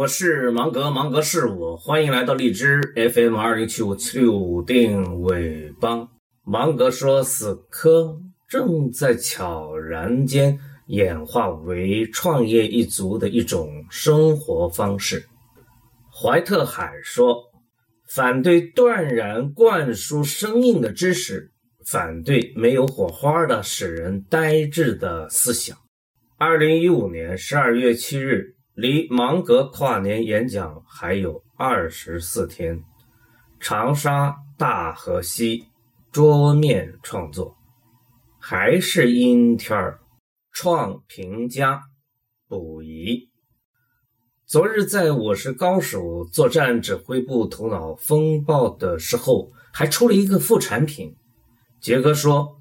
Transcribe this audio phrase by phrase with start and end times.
[0.00, 6.08] 我是芒格，芒格是我，欢迎来到荔枝 FM 二零七五七六定位帮。
[6.42, 8.18] 芒格说，死磕
[8.48, 15.26] 正在悄然间演化为创业一族的一种生活方式。
[16.10, 17.36] 怀特海说，
[18.08, 21.52] 反对断然灌输生硬的知识，
[21.84, 25.76] 反对没有火花的使人呆滞的思想。
[26.38, 28.54] 二零一五年十二月七日。
[28.80, 32.82] 离芒格跨年演讲还有二十四天。
[33.58, 35.66] 长沙大河西
[36.10, 37.58] 桌面创作，
[38.38, 40.00] 还是阴天儿。
[40.50, 41.82] 创评家
[42.48, 43.28] 补遗。
[44.46, 51.14] 昨日在我是高手作战指挥部头脑风暴的时候，还出了一个副产品。
[51.82, 52.56] 杰哥说，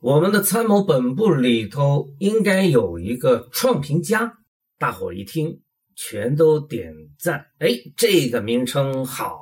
[0.00, 4.38] 我们的参谋本部里头应该有一个创评家。
[4.80, 5.60] 大伙一听，
[5.94, 7.44] 全都点赞。
[7.58, 9.38] 哎，这个名称好，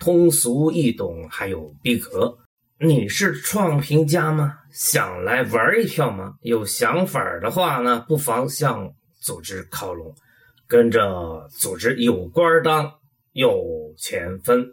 [0.00, 2.36] 通俗易懂，还有逼格。
[2.80, 4.52] 你是创评家吗？
[4.72, 6.34] 想来玩一票吗？
[6.40, 10.12] 有想法的话呢，不妨向组织靠拢，
[10.66, 12.92] 跟着组织有官当，
[13.30, 14.66] 有钱分。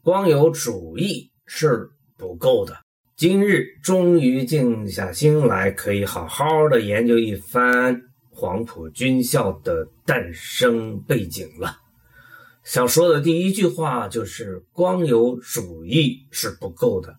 [0.00, 2.76] 光有主意是不够的。
[3.16, 8.00] 今日终于静下心来，可以好好的研究一番。
[8.40, 11.78] 黄埔军校的诞生背景了。
[12.62, 17.16] 想说的第一句话就是：光有主义是不够的。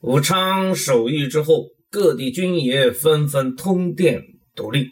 [0.00, 4.22] 武昌首义之后，各地军爷纷纷通电
[4.54, 4.88] 独立。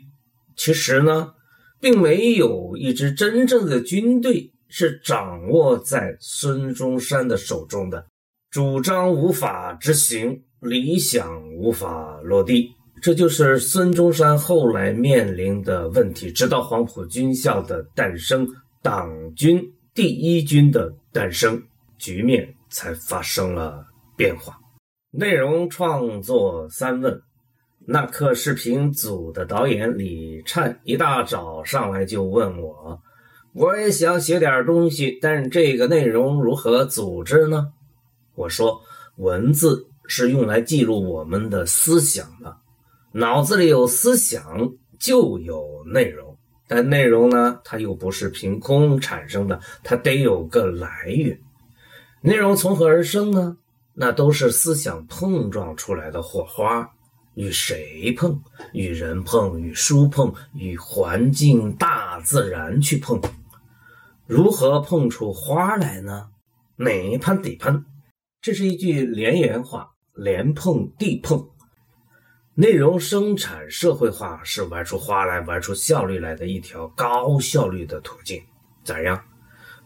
[0.56, 1.32] 其实呢，
[1.80, 8.04] 并没有一支真正的军队是掌握在孙中山的手中的。
[8.50, 12.75] 主张无法执行，理想无法落地。
[13.06, 16.32] 这就是孙中山后来面临的问题。
[16.32, 18.44] 直到黄埔军校的诞生，
[18.82, 19.62] 党军
[19.94, 21.62] 第一军的诞生，
[21.98, 24.58] 局面才发生了变化。
[25.12, 27.22] 内容创作三问：
[27.86, 33.00] 那课视频组的导演李灿一大早上来就问我，
[33.52, 37.68] 我也想写点东西，但这个内容如何组织呢？
[38.34, 38.80] 我说，
[39.18, 42.56] 文字是用来记录我们的思想的。
[43.18, 46.36] 脑子里有思想，就有内容，
[46.68, 51.40] 但内容呢，它又不是凭空产生的，它得有个来源。
[52.20, 53.56] 内容从何而生呢？
[53.94, 56.90] 那都是思想碰撞出来的火花。
[57.32, 58.38] 与谁碰？
[58.74, 59.58] 与人碰？
[59.58, 60.34] 与书碰？
[60.52, 63.18] 与环境、大自然去碰？
[64.26, 66.28] 如何碰出花来呢？
[66.76, 67.82] 哪碰地碰？
[68.42, 71.48] 这是一句连言话，连碰地碰。
[72.58, 78.42] 内容生产社会化是玩出花来、玩出效率来的一条高效率的途径，
[78.82, 79.22] 咋样？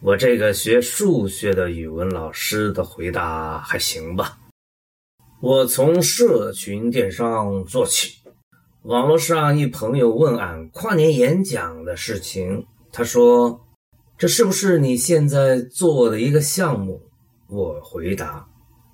[0.00, 4.38] 我这个学数学的语文老师的回答还行吧？
[5.41, 8.20] 我从社群电商做起。
[8.82, 13.66] 网络上一朋友问俺跨年演讲的事情，他说
[14.16, 17.03] ：“这是不是你现在做的一个项目？”
[17.50, 18.47] 我回答：“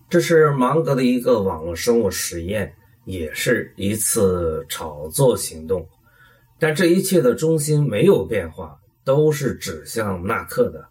[0.09, 2.75] 这是芒格的一个网络生物实验。”
[3.07, 5.89] 也是一次炒作行动，
[6.59, 10.85] 但这一切的中心没有变化，都是指向纳克的。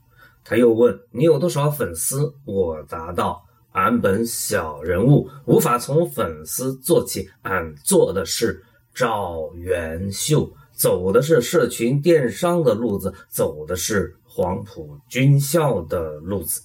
[0.45, 7.29] 他又问：“你有多少粉丝？”我答道：“俺本小人物，无法从粉丝做起。
[7.41, 8.63] 俺做的是
[8.94, 16.61] 赵元秀，走的是社群电商的路子，走的是黄埔军校的路子。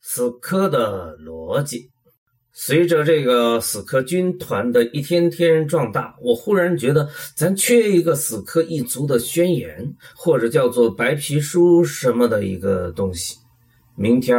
[0.00, 1.88] 死磕的逻辑。”
[2.52, 13.36] 随着这个死磕军团的一天天壮大，我忽然觉得咱缺一个死磕一族的宣言，或者叫做白皮书什么的一个东西。
[13.96, 14.36] 明天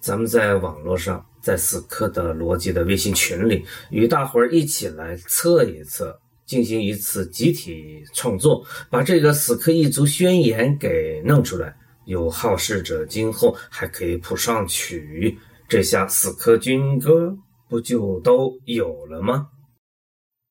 [0.00, 11.74] 咱们在网络上，在死磕的逻辑的微信群里，与大伙儿一起来测一测，进行一次集体创作，把这个死磕一族宣言给弄出来。
[12.06, 15.36] 有好事者今后还可以谱上曲。
[15.68, 17.36] 这下死磕军歌
[17.68, 19.48] 不就都有了吗？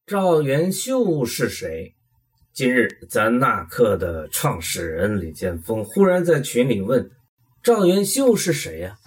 [0.06, 1.96] 赵元秀是谁？
[2.52, 7.10] 今日咱纳克的创始人李建峰忽然在群里问
[7.64, 8.98] ：“赵元秀是谁呀？”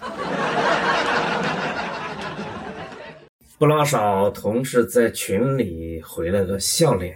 [3.59, 7.15] 不老少同事在群里回了个笑脸。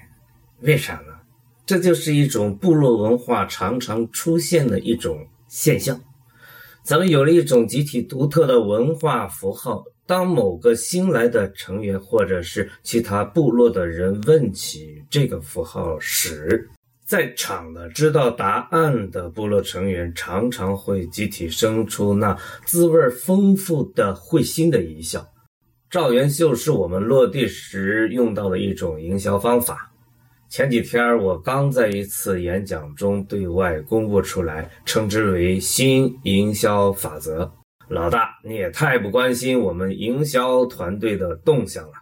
[0.60, 1.14] 为啥呢？
[1.64, 5.98] 这就是一种部落文化常常出现的一种现象。
[6.84, 9.84] 咱们有了一种集体独特的文化符号。
[10.04, 16.68] 当某个新来的成员或者是其他部落的人问起这个符号时，
[17.06, 22.36] 在场的知道答案的部落成员常常会集体生出那
[22.66, 25.24] 滋味丰富的会心的一笑。
[25.88, 29.91] 赵元秀是我们落地时用到的一种营销方法。
[30.52, 37.50] 前几天我刚在一次演讲中对外公布出来，称之为新营销法则。
[37.88, 41.94] 老大，你也太不关心我们营销团队的动向了。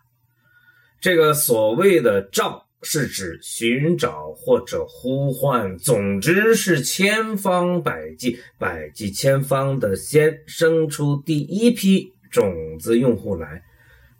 [1.00, 13.62] 这个所谓的“召”是指寻找或者呼唤，总之是千方百计、百计千方的先生出第一批种子用户来。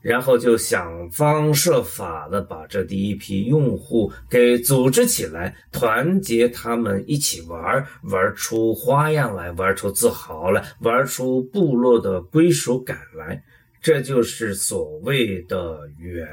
[0.00, 13.42] 然后就想方设法的把这第一批用户给组织起来，团结他们一起玩，玩出花样来，玩出自豪来，玩出部落的归属感来。
[13.82, 16.26] 这就是所谓的缘，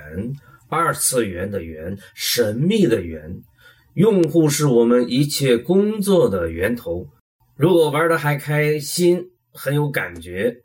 [0.69, 3.41] 二次元的缘，神秘的缘。
[3.93, 7.07] 用户是我们一切工作的源头。
[7.55, 10.61] 如果玩的还开心，很有感觉。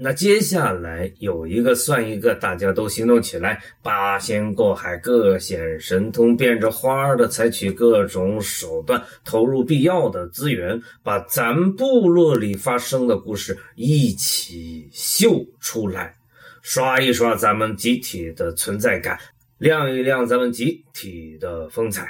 [0.00, 16.14] 那接下来有一个算一个，大家都行动起来，八仙过海，各显神通，变着花儿的采取各种手段，投入必要的资源，把咱部落里发生的故事一起秀出来，
[16.62, 19.18] 刷一刷咱们集体的存在感，
[19.58, 22.06] 亮一亮咱们集体的风采。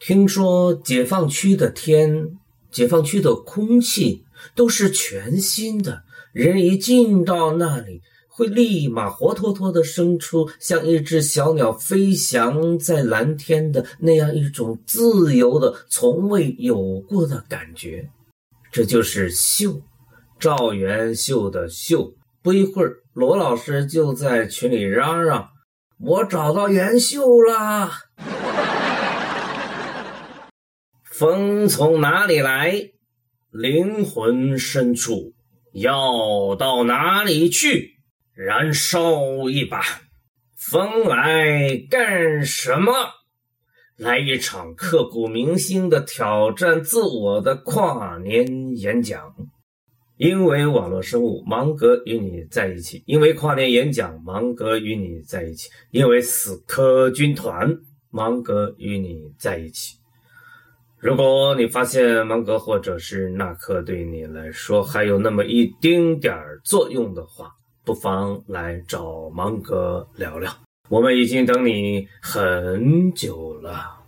[0.00, 2.30] 听说解放区的天，
[2.70, 4.24] 解放区的空气
[4.54, 6.02] 都是全新的。
[6.34, 18.10] 人一进到那里，会立马活脱脱的生出像一只小鸟飞翔在蓝天的那样一种自由的、从未有过的感觉。
[18.72, 19.80] 这就是秀，
[20.40, 22.12] 赵元秀的秀。
[22.42, 25.50] 不一会儿，罗老师就在群里嚷嚷
[26.02, 27.92] ：“我找到元秀啦！
[31.04, 32.90] 风从哪里来？
[33.52, 35.32] 灵魂深处。”
[35.74, 37.96] 要到哪里去？
[38.32, 39.82] 燃烧一把，
[40.56, 42.92] 风来干什么？
[43.96, 49.34] 来一场刻骨铭心的挑战自我的跨年演讲。
[50.16, 57.76] 因为网络生物芒格与你在一起，因为跨年演讲芒格与你在一起，因为死磕军团
[58.10, 59.96] 芒格与你在一起。
[61.04, 67.52] 如果你发现芒格或者是纳克对你来说还有那么一丁点儿作用的话，
[67.84, 70.50] 不妨来找芒格聊聊。
[70.88, 74.03] 我们已经等你很久了。